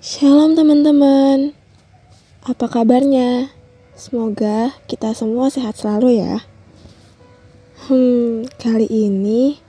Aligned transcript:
Shalom 0.00 0.56
teman-teman, 0.56 1.52
apa 2.40 2.72
kabarnya? 2.72 3.52
Semoga 3.92 4.72
kita 4.88 5.12
semua 5.12 5.52
sehat 5.52 5.76
selalu 5.76 6.24
ya. 6.24 6.40
Hmm, 7.84 8.48
kali 8.56 8.88
ini 8.88 9.60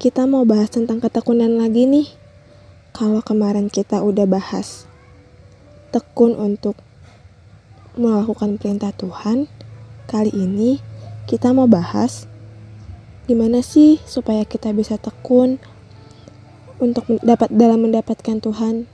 kita 0.00 0.24
mau 0.24 0.48
bahas 0.48 0.72
tentang 0.72 1.04
ketekunan 1.04 1.60
lagi 1.60 1.84
nih. 1.84 2.08
Kalau 2.96 3.20
kemarin 3.20 3.68
kita 3.68 4.00
udah 4.00 4.24
bahas 4.24 4.88
tekun 5.92 6.32
untuk 6.32 6.80
melakukan 8.00 8.56
perintah 8.56 8.96
Tuhan, 8.96 9.52
kali 10.08 10.32
ini 10.32 10.80
kita 11.28 11.52
mau 11.52 11.68
bahas 11.68 12.24
gimana 13.28 13.60
sih 13.60 14.00
supaya 14.08 14.48
kita 14.48 14.72
bisa 14.72 14.96
tekun 14.96 15.60
untuk 16.80 17.04
dapat 17.20 17.52
dalam 17.52 17.84
mendapatkan 17.84 18.40
Tuhan 18.40 18.88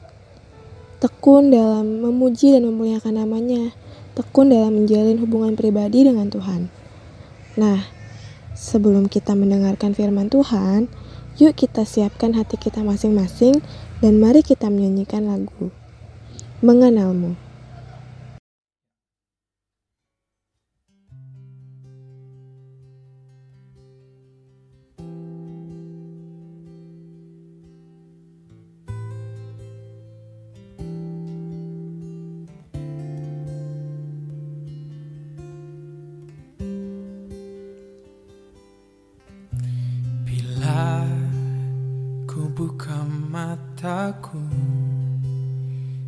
tekun 0.98 1.54
dalam 1.54 2.02
memuji 2.02 2.50
dan 2.50 2.66
memuliakan 2.66 3.22
namanya, 3.22 3.70
tekun 4.18 4.50
dalam 4.50 4.82
menjalin 4.82 5.18
hubungan 5.22 5.54
pribadi 5.54 6.02
dengan 6.02 6.26
Tuhan. 6.26 6.66
Nah, 7.54 7.86
sebelum 8.58 9.06
kita 9.06 9.38
mendengarkan 9.38 9.94
firman 9.94 10.26
Tuhan, 10.26 10.90
yuk 11.38 11.54
kita 11.54 11.86
siapkan 11.86 12.34
hati 12.34 12.58
kita 12.58 12.82
masing-masing 12.82 13.62
dan 14.02 14.18
mari 14.18 14.42
kita 14.42 14.66
menyanyikan 14.66 15.26
lagu 15.30 15.70
Mengenalmu. 16.58 17.47
Mataku 44.08 44.40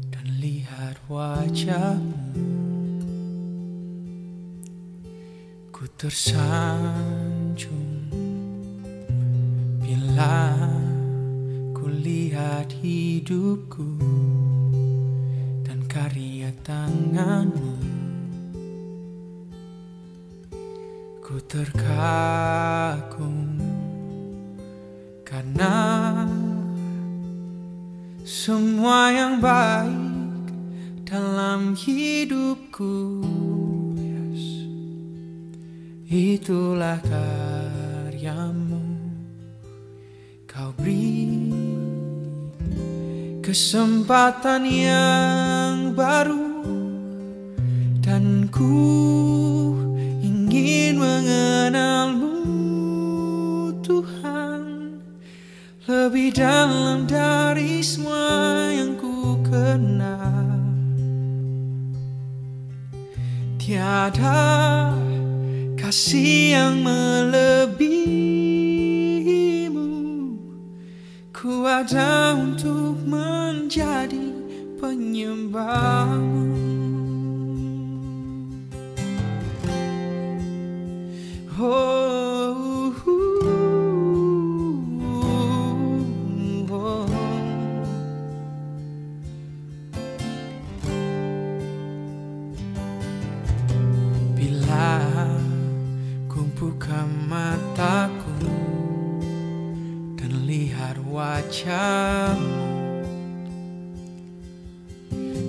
dan 0.09 0.25
lihat 0.41 0.97
wajahmu. 1.05 2.17
Ku 5.69 5.85
tersanjung 6.01 7.93
bila 9.85 10.57
ku 11.77 11.93
lihat 11.93 12.73
hidupku 12.73 14.01
dan 15.69 15.85
karya 15.85 16.57
tanganmu. 16.65 17.77
Ku 21.21 21.37
terkagum 21.45 22.01
karena 25.21 25.77
semua 28.31 29.11
yang 29.11 29.43
baik 29.43 30.55
dalam 31.03 31.75
hidupku. 31.75 33.27
Yes. 33.99 34.71
Itulah 36.07 37.03
karyamu. 37.03 38.87
Kau 40.47 40.71
beri 40.79 41.51
kesempatan 43.43 44.63
yang 44.63 45.91
baru. 45.99 46.63
Dan 47.99 48.47
ku 48.47 49.75
ingin 50.23 51.03
mengenalmu 51.03 52.39
Tuhan. 53.83 54.63
Lebih 55.91 56.31
dalam 56.31 57.11
dari 57.11 57.50
Tiada 63.91 64.95
kasih 65.75 66.55
yang 66.55 66.79
melebihimu. 66.79 67.91
Ku 71.35 71.67
ada 71.67 72.39
untuk 72.39 73.03
menjadi 73.03 74.31
penyembahmu 74.79 76.10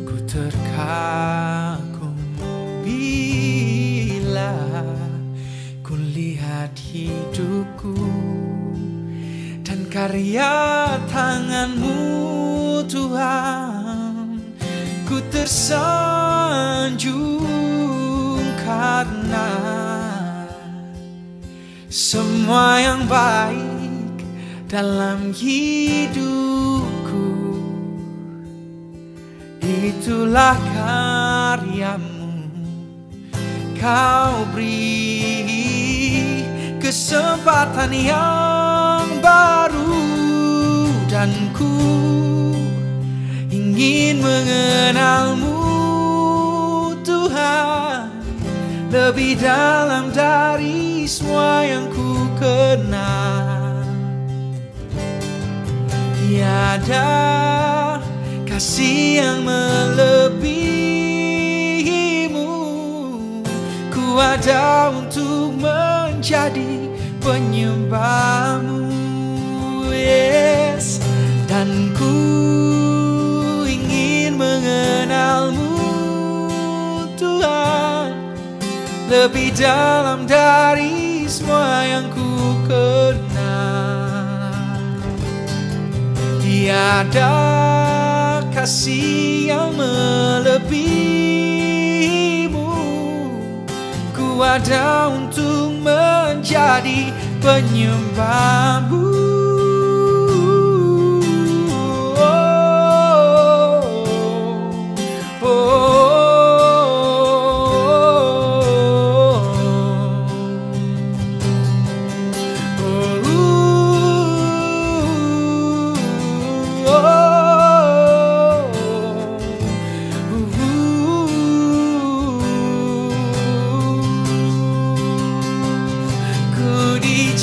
Ku 0.08 0.16
terkagum 0.30 2.16
bila 2.86 4.56
ku 5.82 5.94
lihat 5.98 6.72
hidupku 6.78 7.98
dan 9.66 9.86
karya 9.92 10.96
tanganmu 11.12 12.00
Tuhan. 12.88 14.40
Ku 15.08 15.20
tersanjung 15.28 17.12
karena 18.64 19.52
semua 21.92 22.80
yang 22.80 23.04
baik 23.12 24.24
dalam 24.72 25.36
hidupku 25.36 26.51
Itulah 29.82 30.62
karyamu. 30.78 32.38
Kau 33.82 34.46
beri 34.54 36.22
kesempatan 36.78 37.90
yang 37.90 39.18
baru 39.26 40.06
Dan 41.10 41.34
ku 41.58 41.74
ingin 43.50 44.22
mengenalmu 44.22 45.66
Tuhan. 47.02 48.14
Lebih 48.94 49.42
dalam 49.42 50.14
dari 50.14 51.10
semua 51.10 51.66
yang 51.66 51.90
ku 51.90 52.30
kenal. 52.38 53.82
Tiada 56.22 57.81
kasih 58.62 59.26
yang 59.26 59.42
melebihimu. 59.42 60.62
Ku 63.90 64.22
ada 64.22 64.94
untuk 64.94 65.58
menjadi 65.58 66.86
penyembahmu 67.26 68.86
Yes. 69.90 71.02
Dan 71.50 71.90
ku 71.98 72.14
ingin 73.66 74.38
mengenalmu 74.38 75.74
Tuhan. 77.18 78.14
Lebih 79.10 79.58
dalam 79.58 80.30
dari 80.30 81.26
semua 81.26 81.82
yang 81.90 82.14
ku 82.14 82.62
kenal. 82.70 84.30
Tiada 86.46 87.91
kasih 88.62 89.50
yang 89.50 89.74
melebihimu. 89.74 90.86
Ku 94.14 94.38
ada 94.38 95.10
untuk 95.10 95.82
menjadi 95.82 97.10
penyembahmu 97.42 98.91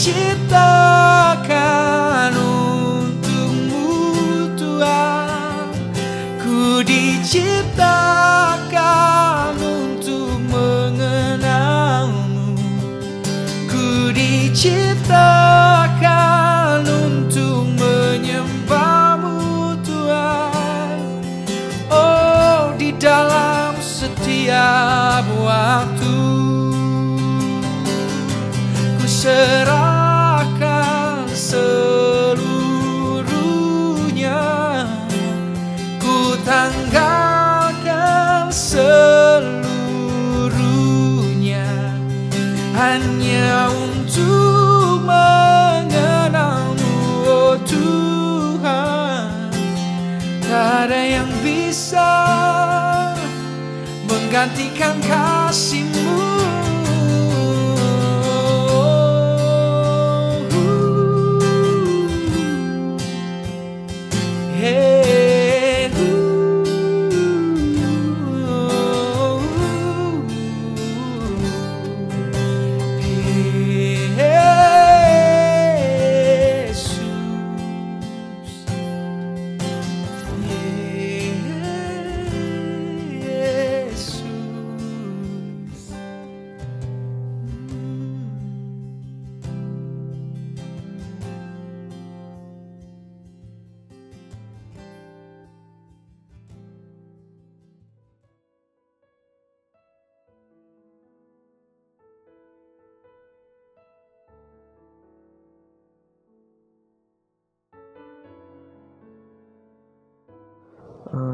diciptakan 0.09 2.33
untukmu 2.33 3.93
Tuhan. 4.57 5.69
Ku 6.41 6.81
diciptakan 6.81 9.53
untuk 9.61 10.41
mengenangmu 10.49 12.57
Ku 13.69 14.09
diciptakan 14.17 15.29
untuk 16.89 17.69
menyembahmu 17.77 19.77
Tuhan. 19.85 21.05
Oh 21.93 22.73
di 22.81 22.97
dalam 22.97 23.77
setiap 23.77 25.29
waktu 25.37 26.17
Ku 28.97 29.05
ser 29.05 29.68
menggantikan 54.39 54.95
kasihmu 55.03 55.88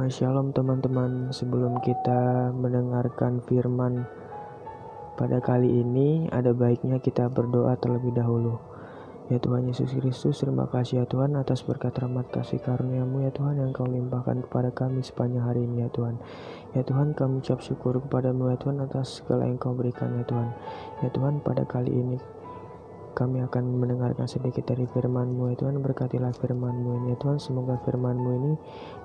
Shalom 0.05 0.53
teman-teman, 0.53 1.33
sebelum 1.33 1.81
kita 1.81 2.53
mendengarkan 2.53 3.41
firman 3.49 4.05
pada 5.17 5.41
kali 5.41 5.81
ini, 5.81 6.29
ada 6.29 6.53
baiknya 6.53 7.01
kita 7.01 7.33
berdoa 7.33 7.73
terlebih 7.81 8.12
dahulu. 8.12 8.61
Ya 9.33 9.41
Tuhan 9.41 9.65
Yesus 9.65 9.97
Kristus, 9.97 10.45
terima 10.45 10.69
kasih 10.69 11.01
ya 11.01 11.05
Tuhan 11.09 11.33
atas 11.41 11.65
berkat 11.65 11.97
rahmat 11.97 12.29
kasih 12.29 12.61
karuniamu 12.61 13.25
ya 13.25 13.33
Tuhan 13.33 13.56
yang 13.56 13.73
kau 13.73 13.89
limpahkan 13.89 14.45
kepada 14.45 14.77
kami 14.77 15.01
sepanjang 15.01 15.49
hari 15.49 15.65
ini 15.65 15.89
ya 15.89 15.89
Tuhan. 15.89 16.21
Ya 16.77 16.85
Tuhan 16.85 17.17
kami 17.17 17.41
ucap 17.41 17.65
syukur 17.65 17.97
kepadamu 18.05 18.53
ya 18.53 18.61
Tuhan 18.61 18.85
atas 18.85 19.25
segala 19.25 19.49
yang 19.49 19.56
kau 19.56 19.73
berikan 19.73 20.12
ya 20.21 20.29
Tuhan. 20.29 20.53
Ya 21.01 21.09
Tuhan 21.09 21.41
pada 21.41 21.65
kali 21.65 21.89
ini 21.89 22.21
kami 23.15 23.41
akan 23.47 23.79
mendengarkan 23.79 24.27
sedikit 24.27 24.67
dari 24.67 24.85
firman-Mu. 24.91 25.55
Ya 25.55 25.57
Tuhan 25.57 25.79
berkatilah 25.79 26.35
firman-Mu 26.35 26.91
ini. 26.99 27.07
Ya 27.15 27.19
Tuhan 27.23 27.39
semoga 27.39 27.79
firman-Mu 27.87 28.31
ini 28.43 28.53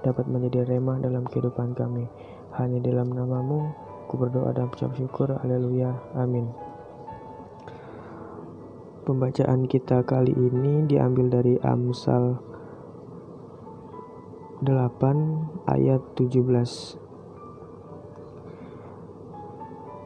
dapat 0.01 0.25
menjadi 0.25 0.65
remah 0.65 0.97
dalam 0.97 1.29
kehidupan 1.29 1.77
kami. 1.77 2.09
Hanya 2.57 2.81
dalam 2.81 3.13
namamu 3.13 3.69
ku 4.09 4.17
berdoa 4.17 4.49
dan 4.51 4.73
ucap 4.73 4.97
syukur. 4.97 5.37
Haleluya. 5.37 5.93
Amin. 6.17 6.49
Pembacaan 9.05 9.69
kita 9.69 10.01
kali 10.01 10.33
ini 10.33 10.89
diambil 10.89 11.29
dari 11.29 11.55
Amsal 11.61 12.41
8 14.65 15.69
ayat 15.71 16.01
17 16.19 16.45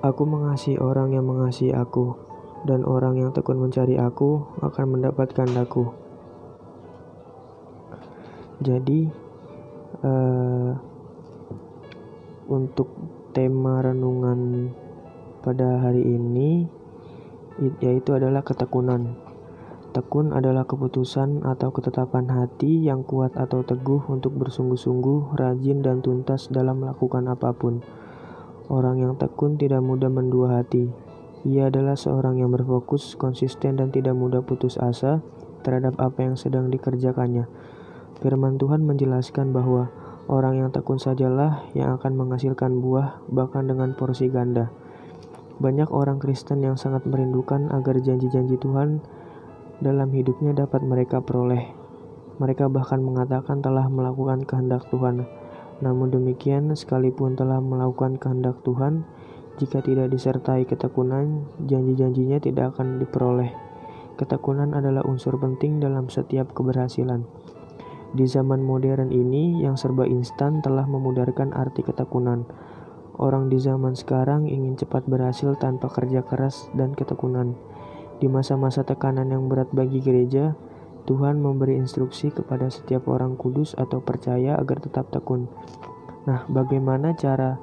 Aku 0.03 0.23
mengasihi 0.27 0.75
orang 0.83 1.15
yang 1.15 1.23
mengasihi 1.23 1.71
aku 1.71 2.32
dan 2.63 2.87
orang 2.87 3.19
yang 3.19 3.29
tekun 3.35 3.59
mencari 3.59 3.99
aku 3.99 4.43
akan 4.63 4.85
mendapatkan 4.99 5.49
aku. 5.59 5.91
Jadi, 8.63 9.11
eh, 10.03 10.71
untuk 12.47 12.89
tema 13.35 13.81
renungan 13.81 14.71
pada 15.43 15.83
hari 15.83 16.05
ini 16.05 16.69
yaitu 17.83 18.15
adalah 18.15 18.41
ketekunan. 18.41 19.13
Tekun 19.93 20.33
adalah 20.33 20.65
keputusan 20.65 21.45
atau 21.45 21.69
ketetapan 21.69 22.25
hati 22.25 22.89
yang 22.89 23.05
kuat 23.05 23.37
atau 23.37 23.61
teguh 23.61 24.01
untuk 24.09 24.33
bersungguh-sungguh, 24.41 25.37
rajin, 25.37 25.85
dan 25.85 26.01
tuntas 26.01 26.49
dalam 26.49 26.81
melakukan 26.81 27.29
apa 27.29 27.53
pun. 27.53 27.85
Orang 28.73 28.97
yang 28.97 29.13
tekun 29.21 29.53
tidak 29.53 29.85
mudah 29.85 30.09
mendua 30.09 30.57
hati. 30.57 30.89
Ia 31.43 31.67
adalah 31.67 31.99
seorang 31.99 32.39
yang 32.39 32.55
berfokus, 32.55 33.19
konsisten, 33.19 33.75
dan 33.75 33.91
tidak 33.91 34.15
mudah 34.15 34.39
putus 34.47 34.79
asa 34.79 35.19
terhadap 35.67 35.99
apa 35.99 36.23
yang 36.23 36.39
sedang 36.39 36.71
dikerjakannya. 36.71 37.51
Firman 38.23 38.55
Tuhan 38.55 38.87
menjelaskan 38.87 39.51
bahwa 39.51 39.91
orang 40.31 40.63
yang 40.63 40.69
tekun 40.71 41.03
sajalah 41.03 41.67
yang 41.75 41.99
akan 41.99 42.15
menghasilkan 42.15 42.79
buah, 42.79 43.19
bahkan 43.27 43.67
dengan 43.67 43.91
porsi 43.91 44.31
ganda. 44.31 44.71
Banyak 45.59 45.91
orang 45.91 46.23
Kristen 46.23 46.63
yang 46.63 46.79
sangat 46.79 47.03
merindukan 47.03 47.67
agar 47.75 47.99
janji-janji 47.99 48.55
Tuhan 48.55 49.03
dalam 49.83 50.15
hidupnya 50.15 50.55
dapat 50.55 50.79
mereka 50.79 51.19
peroleh. 51.19 51.75
Mereka 52.39 52.71
bahkan 52.71 53.03
mengatakan 53.03 53.59
telah 53.59 53.91
melakukan 53.91 54.47
kehendak 54.47 54.87
Tuhan. 54.89 55.27
Namun 55.83 56.07
demikian, 56.07 56.71
sekalipun 56.71 57.35
telah 57.35 57.59
melakukan 57.59 58.15
kehendak 58.15 58.63
Tuhan, 58.63 59.03
jika 59.61 59.85
tidak 59.85 60.09
disertai 60.09 60.65
ketekunan, 60.65 61.45
janji-janjinya 61.69 62.41
tidak 62.41 62.73
akan 62.73 62.97
diperoleh. 62.97 63.53
Ketekunan 64.17 64.73
adalah 64.73 65.05
unsur 65.05 65.37
penting 65.37 65.77
dalam 65.77 66.09
setiap 66.09 66.53
keberhasilan. 66.57 67.25
Di 68.13 68.25
zaman 68.29 68.61
modern 68.61 69.09
ini, 69.09 69.61
yang 69.65 69.73
serba 69.73 70.05
instan 70.05 70.61
telah 70.61 70.85
memudarkan 70.85 71.53
arti 71.53 71.81
ketekunan. 71.81 72.45
Orang 73.17 73.49
di 73.49 73.61
zaman 73.61 73.93
sekarang 73.93 74.49
ingin 74.49 74.77
cepat 74.77 75.05
berhasil 75.05 75.53
tanpa 75.57 75.89
kerja 75.89 76.25
keras 76.25 76.69
dan 76.73 76.93
ketekunan. 76.93 77.57
Di 78.17 78.29
masa-masa 78.29 78.85
tekanan 78.85 79.33
yang 79.33 79.49
berat 79.49 79.69
bagi 79.73 80.01
gereja, 80.01 80.53
Tuhan 81.09 81.41
memberi 81.41 81.77
instruksi 81.77 82.33
kepada 82.33 82.69
setiap 82.69 83.09
orang 83.09 83.37
kudus 83.37 83.77
atau 83.77 84.01
percaya 84.01 84.57
agar 84.57 84.81
tetap 84.81 85.09
tekun. 85.13 85.49
Nah, 86.23 86.47
bagaimana 86.47 87.11
cara 87.17 87.59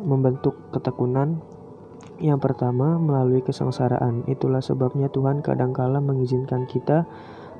membentuk 0.00 0.54
ketekunan? 0.70 1.42
Yang 2.18 2.50
pertama, 2.50 2.98
melalui 2.98 3.42
kesengsaraan. 3.46 4.26
Itulah 4.26 4.58
sebabnya 4.58 5.06
Tuhan 5.10 5.42
kadangkala 5.42 6.02
mengizinkan 6.02 6.66
kita 6.66 7.06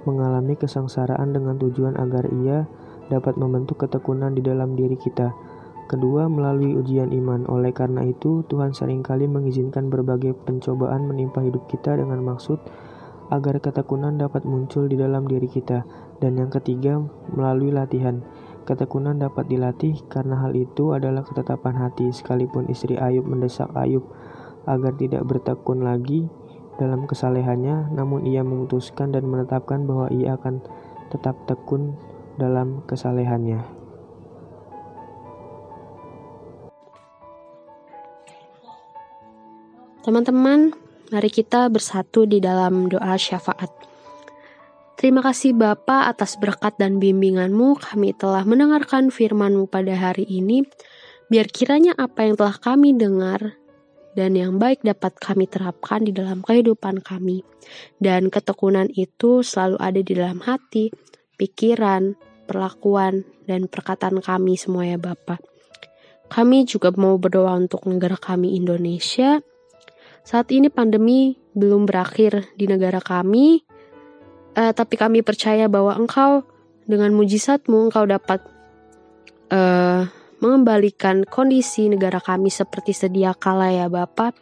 mengalami 0.03 0.55
kesengsaraan 0.59 1.35
dengan 1.35 1.59
tujuan 1.59 1.99
agar 1.99 2.27
Ia 2.31 2.67
dapat 3.11 3.39
membentuk 3.39 3.83
ketekunan 3.83 4.35
di 4.35 4.43
dalam 4.43 4.75
diri 4.75 4.95
kita. 4.99 5.35
Kedua, 5.89 6.29
melalui 6.29 6.77
ujian 6.77 7.15
iman. 7.17 7.49
Oleh 7.49 7.73
karena 7.73 8.05
itu, 8.05 8.45
Tuhan 8.51 8.77
sering 8.77 9.01
kali 9.01 9.25
mengizinkan 9.25 9.89
berbagai 9.89 10.37
pencobaan 10.45 11.09
menimpa 11.09 11.41
hidup 11.41 11.65
kita 11.65 11.97
dengan 11.97 12.21
maksud 12.21 12.61
agar 13.33 13.61
ketekunan 13.61 14.21
dapat 14.21 14.45
muncul 14.45 14.85
di 14.85 15.01
dalam 15.01 15.25
diri 15.25 15.49
kita. 15.49 15.89
Dan 16.21 16.37
yang 16.37 16.53
ketiga, 16.53 17.01
melalui 17.33 17.73
latihan. 17.73 18.21
Ketekunan 18.69 19.17
dapat 19.17 19.49
dilatih 19.49 19.97
karena 20.13 20.45
hal 20.45 20.53
itu 20.53 20.93
adalah 20.93 21.25
ketetapan 21.25 21.89
hati. 21.89 22.13
Sekalipun 22.13 22.69
istri 22.69 23.01
Ayub 23.01 23.25
mendesak 23.25 23.73
Ayub 23.73 24.05
agar 24.69 24.93
tidak 24.93 25.25
bertekun 25.25 25.81
lagi 25.81 26.29
dalam 26.77 27.09
kesalehannya, 27.09 27.89
namun 27.97 28.29
ia 28.29 28.45
memutuskan 28.45 29.09
dan 29.09 29.25
menetapkan 29.25 29.89
bahwa 29.89 30.13
ia 30.13 30.37
akan 30.37 30.61
tetap 31.09 31.49
tekun 31.49 31.97
dalam 32.37 32.85
kesalehannya. 32.85 33.65
Teman-teman, 40.05 40.77
mari 41.09 41.33
kita 41.33 41.73
bersatu 41.73 42.29
di 42.29 42.37
dalam 42.37 42.93
doa 42.93 43.17
syafaat. 43.17 43.88
Terima 44.99 45.23
kasih 45.23 45.55
Bapa 45.55 46.11
atas 46.11 46.35
berkat 46.43 46.75
dan 46.75 46.99
bimbinganmu. 46.99 47.79
Kami 47.79 48.19
telah 48.19 48.43
mendengarkan 48.43 49.15
firmanmu 49.15 49.71
pada 49.71 49.95
hari 49.95 50.27
ini. 50.27 50.67
Biar 51.31 51.47
kiranya 51.55 51.95
apa 51.95 52.27
yang 52.27 52.35
telah 52.35 52.59
kami 52.59 52.99
dengar 52.99 53.55
dan 54.19 54.35
yang 54.35 54.59
baik 54.59 54.83
dapat 54.83 55.15
kami 55.23 55.47
terapkan 55.47 56.03
di 56.03 56.11
dalam 56.11 56.43
kehidupan 56.43 56.99
kami. 57.07 57.47
Dan 58.03 58.27
ketekunan 58.27 58.91
itu 58.91 59.47
selalu 59.47 59.79
ada 59.79 60.01
di 60.03 60.13
dalam 60.19 60.43
hati, 60.43 60.91
pikiran, 61.39 62.19
perlakuan, 62.51 63.23
dan 63.47 63.71
perkataan 63.71 64.19
kami 64.19 64.59
semua 64.59 64.83
ya 64.83 64.99
Bapak. 64.99 65.39
Kami 66.27 66.67
juga 66.67 66.91
mau 66.99 67.15
berdoa 67.23 67.55
untuk 67.55 67.87
negara 67.87 68.19
kami 68.19 68.59
Indonesia. 68.59 69.39
Saat 70.27 70.51
ini 70.51 70.75
pandemi 70.75 71.39
belum 71.55 71.87
berakhir 71.87 72.51
di 72.59 72.67
negara 72.67 72.99
kami, 72.99 73.63
uh, 74.57 74.73
tapi 74.73 74.95
kami 74.97 75.21
percaya 75.21 75.67
bahwa 75.67 75.97
Engkau 75.99 76.47
dengan 76.89 77.13
mujizatmu 77.13 77.91
Engkau 77.91 78.09
dapat 78.09 78.41
uh, 79.53 80.09
mengembalikan 80.39 81.27
kondisi 81.27 81.91
negara 81.91 82.23
kami 82.23 82.49
seperti 82.49 82.95
sedia 82.95 83.35
kala 83.35 83.75
ya 83.75 83.87
Bapak. 83.91 84.39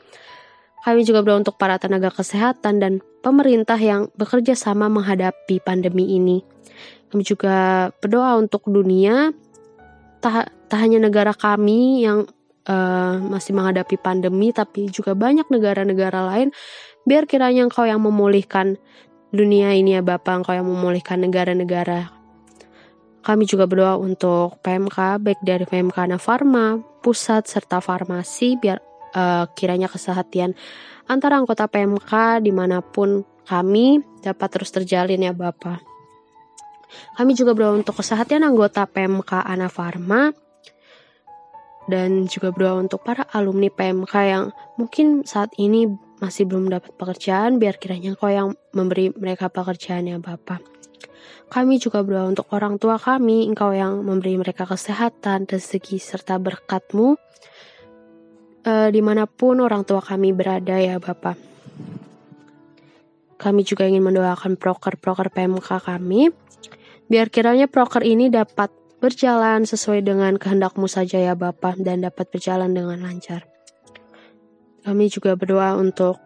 Kami 0.86 1.02
juga 1.02 1.18
berdoa 1.26 1.42
untuk 1.42 1.58
para 1.58 1.82
tenaga 1.82 2.14
kesehatan 2.14 2.78
dan 2.78 2.92
pemerintah 3.18 3.74
yang 3.74 4.06
bekerja 4.14 4.54
sama 4.54 4.86
menghadapi 4.86 5.58
pandemi 5.58 6.14
ini. 6.14 6.46
Kami 7.10 7.26
juga 7.26 7.90
berdoa 7.98 8.38
untuk 8.38 8.70
dunia, 8.70 9.34
tak, 10.22 10.54
tak 10.70 10.78
hanya 10.78 11.02
negara 11.02 11.34
kami 11.34 12.06
yang 12.06 12.30
uh, 12.70 13.18
masih 13.18 13.50
menghadapi 13.58 13.98
pandemi, 13.98 14.54
tapi 14.54 14.86
juga 14.94 15.18
banyak 15.18 15.50
negara-negara 15.50 16.22
lain. 16.22 16.54
Biar 17.02 17.26
kiranya 17.26 17.66
Engkau 17.66 17.82
yang 17.82 18.02
memulihkan 18.02 18.78
dunia 19.36 19.76
ini 19.76 19.94
ya 19.94 20.02
Bapak, 20.02 20.42
Engkau 20.42 20.56
yang 20.56 20.66
memulihkan 20.66 21.20
negara-negara 21.20 22.16
kami 23.26 23.42
juga 23.42 23.66
berdoa 23.66 23.98
untuk 23.98 24.62
PMK, 24.62 25.18
baik 25.18 25.42
dari 25.42 25.66
PMK 25.66 26.06
Anafarma, 26.06 26.78
pusat, 27.02 27.50
serta 27.50 27.82
farmasi, 27.82 28.54
biar 28.54 28.78
uh, 29.18 29.50
kiranya 29.50 29.90
kesehatan 29.90 30.54
antara 31.10 31.34
anggota 31.34 31.66
PMK 31.66 32.38
di 32.38 32.54
mana 32.54 32.78
pun 32.86 33.26
kami 33.42 33.98
dapat 34.22 34.48
terus 34.54 34.70
terjalin 34.70 35.26
ya 35.26 35.34
Bapak. 35.34 35.82
Kami 37.18 37.34
juga 37.34 37.50
berdoa 37.50 37.82
untuk 37.82 37.98
kesehatan 37.98 38.46
anggota 38.46 38.86
PMK 38.86 39.42
Anafarma 39.42 40.30
dan 41.90 42.30
juga 42.30 42.54
berdoa 42.54 42.78
untuk 42.78 43.02
para 43.02 43.26
alumni 43.34 43.66
PMK 43.74 44.14
yang 44.22 44.44
mungkin 44.78 45.26
saat 45.26 45.50
ini 45.58 45.90
masih 46.18 46.48
belum 46.48 46.72
dapat 46.72 46.96
pekerjaan 46.96 47.60
biar 47.60 47.76
kiranya 47.76 48.16
kau 48.16 48.32
yang 48.32 48.56
memberi 48.72 49.12
mereka 49.12 49.52
pekerjaan 49.52 50.08
ya 50.08 50.16
Bapak. 50.16 50.76
Kami 51.46 51.78
juga 51.78 52.02
berdoa 52.02 52.26
untuk 52.26 52.50
orang 52.50 52.74
tua 52.74 52.98
kami, 52.98 53.46
Engkau 53.46 53.70
yang 53.70 54.02
memberi 54.02 54.34
mereka 54.34 54.66
kesehatan, 54.66 55.46
rezeki, 55.46 56.02
serta 56.02 56.42
berkatmu 56.42 57.14
e, 58.66 58.72
di 58.90 58.98
mana 58.98 59.30
pun 59.30 59.62
orang 59.62 59.86
tua 59.86 60.02
kami 60.02 60.34
berada 60.34 60.74
ya 60.74 60.98
Bapak. 60.98 61.38
Kami 63.38 63.62
juga 63.62 63.86
ingin 63.86 64.02
mendoakan 64.02 64.58
proker-proker 64.58 65.30
PMK 65.30 65.86
kami, 65.86 66.34
biar 67.06 67.30
kiranya 67.30 67.70
proker 67.70 68.02
ini 68.02 68.26
dapat 68.26 68.74
berjalan 68.98 69.68
sesuai 69.68 70.02
dengan 70.02 70.34
kehendakmu 70.40 70.90
saja 70.90 71.20
ya 71.22 71.38
Bapak, 71.38 71.78
dan 71.78 72.02
dapat 72.02 72.26
berjalan 72.26 72.74
dengan 72.74 73.06
lancar. 73.06 73.55
Kami 74.86 75.10
juga 75.10 75.34
berdoa 75.34 75.74
untuk 75.74 76.22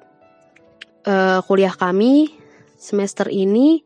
uh, 1.09 1.41
kuliah 1.49 1.73
kami 1.73 2.29
semester 2.77 3.33
ini 3.33 3.81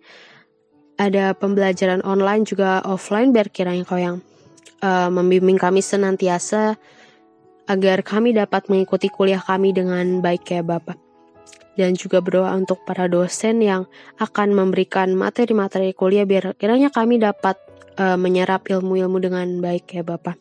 ada 0.99 1.35
pembelajaran 1.35 2.03
online 2.03 2.43
juga 2.43 2.83
offline 2.83 3.31
biar 3.31 3.51
kiranya 3.55 3.87
kau 3.87 3.99
yang 3.99 4.19
uh, 4.83 5.11
membimbing 5.11 5.59
kami 5.59 5.79
senantiasa 5.79 6.75
agar 7.71 8.03
kami 8.03 8.35
dapat 8.35 8.67
mengikuti 8.67 9.07
kuliah 9.09 9.41
kami 9.41 9.71
dengan 9.71 10.19
baik 10.19 10.43
ya 10.51 10.67
Bapak. 10.67 10.99
Dan 11.75 11.99
juga 11.99 12.23
berdoa 12.23 12.55
untuk 12.55 12.87
para 12.87 13.11
dosen 13.11 13.59
yang 13.59 13.91
akan 14.23 14.55
memberikan 14.55 15.11
materi-materi 15.15 15.91
kuliah 15.91 16.23
biar 16.23 16.55
kiranya 16.55 16.91
kami 16.91 17.19
dapat 17.19 17.59
uh, 17.99 18.15
menyerap 18.15 18.71
ilmu-ilmu 18.71 19.19
dengan 19.19 19.59
baik 19.59 19.91
ya 19.91 20.07
Bapak. 20.07 20.39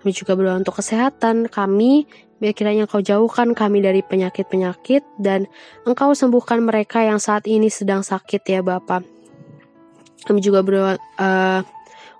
Kami 0.00 0.12
juga 0.16 0.32
berdoa 0.38 0.56
untuk 0.56 0.80
kesehatan 0.80 1.50
kami, 1.52 2.08
biar 2.36 2.52
kiranya 2.52 2.84
kau 2.84 3.00
jauhkan 3.00 3.56
kami 3.56 3.80
dari 3.80 4.04
penyakit-penyakit 4.04 5.04
dan 5.16 5.48
engkau 5.88 6.12
sembuhkan 6.12 6.60
mereka 6.60 7.00
yang 7.00 7.16
saat 7.16 7.48
ini 7.48 7.72
sedang 7.72 8.04
sakit 8.04 8.42
ya 8.44 8.60
Bapak 8.60 9.16
kami 10.26 10.42
juga 10.42 10.60
berdoa 10.66 10.98
uh, 10.98 11.62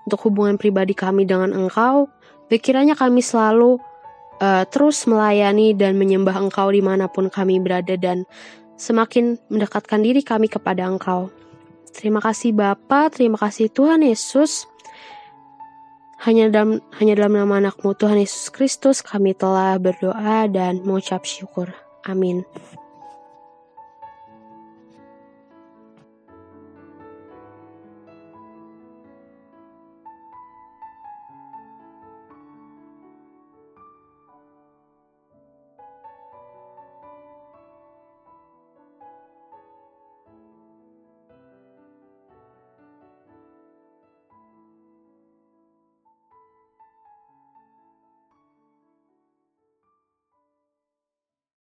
untuk 0.07 0.31
hubungan 0.31 0.55
pribadi 0.55 0.95
kami 0.95 1.27
dengan 1.27 1.51
Engkau. 1.51 2.07
Pikirannya 2.47 2.95
kami 2.95 3.19
selalu 3.19 3.75
uh, 4.39 4.63
terus 4.71 5.03
melayani 5.03 5.75
dan 5.75 5.99
menyembah 5.99 6.39
Engkau 6.39 6.71
di 6.71 6.79
mana 6.79 7.11
pun 7.11 7.27
kami 7.27 7.59
berada 7.59 7.99
dan 7.99 8.23
semakin 8.79 9.35
mendekatkan 9.51 9.99
diri 9.99 10.23
kami 10.23 10.47
kepada 10.47 10.87
Engkau. 10.87 11.27
Terima 11.91 12.23
kasih 12.23 12.55
Bapa, 12.55 13.11
terima 13.11 13.35
kasih 13.35 13.67
Tuhan 13.67 14.07
Yesus. 14.07 14.71
Hanya 16.17 16.49
dalam 16.49 16.81
hanya 16.97 17.13
dalam 17.13 17.37
nama 17.37 17.61
anakmu 17.61 17.93
Tuhan 17.93 18.17
Yesus 18.17 18.49
Kristus 18.49 19.05
kami 19.05 19.37
telah 19.37 19.77
berdoa 19.77 20.49
dan 20.49 20.81
mengucap 20.81 21.23
syukur. 21.23 21.69
Amin. 22.07 22.41